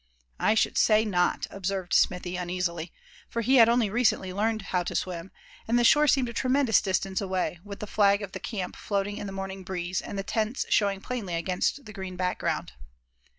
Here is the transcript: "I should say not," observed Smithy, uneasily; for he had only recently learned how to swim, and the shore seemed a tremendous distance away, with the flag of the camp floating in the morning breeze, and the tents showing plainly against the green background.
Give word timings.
"I 0.39 0.55
should 0.55 0.79
say 0.79 1.05
not," 1.05 1.45
observed 1.51 1.93
Smithy, 1.93 2.35
uneasily; 2.35 2.91
for 3.29 3.41
he 3.43 3.57
had 3.57 3.69
only 3.69 3.87
recently 3.87 4.33
learned 4.33 4.63
how 4.73 4.81
to 4.81 4.95
swim, 4.95 5.29
and 5.67 5.77
the 5.77 5.83
shore 5.83 6.07
seemed 6.07 6.27
a 6.27 6.33
tremendous 6.33 6.81
distance 6.81 7.21
away, 7.21 7.59
with 7.63 7.81
the 7.81 7.85
flag 7.85 8.23
of 8.23 8.31
the 8.31 8.39
camp 8.39 8.75
floating 8.75 9.17
in 9.19 9.27
the 9.27 9.31
morning 9.31 9.63
breeze, 9.63 10.01
and 10.01 10.17
the 10.17 10.23
tents 10.23 10.65
showing 10.69 11.01
plainly 11.01 11.35
against 11.35 11.85
the 11.85 11.93
green 11.93 12.15
background. 12.15 12.73